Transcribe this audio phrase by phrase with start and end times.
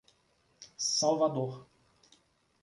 [0.87, 1.69] Salvador